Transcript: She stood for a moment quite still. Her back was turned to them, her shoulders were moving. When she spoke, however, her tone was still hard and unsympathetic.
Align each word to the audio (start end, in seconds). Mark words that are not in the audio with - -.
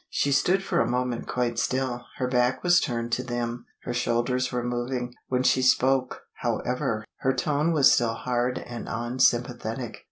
She 0.09 0.31
stood 0.31 0.63
for 0.63 0.79
a 0.81 0.89
moment 0.89 1.27
quite 1.27 1.59
still. 1.59 2.05
Her 2.17 2.27
back 2.27 2.63
was 2.63 2.79
turned 2.81 3.11
to 3.11 3.23
them, 3.23 3.67
her 3.83 3.93
shoulders 3.93 4.51
were 4.51 4.63
moving. 4.63 5.13
When 5.27 5.43
she 5.43 5.61
spoke, 5.61 6.23
however, 6.37 7.05
her 7.17 7.33
tone 7.33 7.71
was 7.71 7.91
still 7.91 8.15
hard 8.15 8.57
and 8.57 8.87
unsympathetic. 8.89 9.99